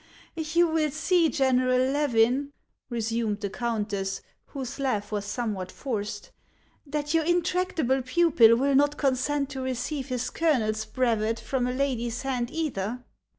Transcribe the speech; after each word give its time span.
•'You 0.35 0.73
will 0.73 0.89
see, 0.89 1.29
General 1.29 1.77
Levin/' 1.79 2.53
resumed 2.89 3.39
the 3.41 3.51
countess, 3.51 4.23
HANS 4.51 4.69
OF 4.69 4.69
ICELAND. 4.79 4.87
129 4.87 4.93
whose 4.95 4.95
laugh 4.95 5.11
was 5.11 5.25
somewhat 5.25 5.71
forced," 5.71 6.31
that 6.91 7.13
your 7.13 7.23
intractable 7.23 8.01
pupil 8.01 8.55
will 8.55 8.73
not 8.73 8.97
consent 8.97 9.49
to 9.51 9.61
receive 9.61 10.07
his 10.07 10.31
colonel's 10.31 10.85
brevet 10.85 11.39
from 11.39 11.67
a 11.67 11.71
lady's 11.71 12.23
hand 12.23 12.49
either." 12.49 13.03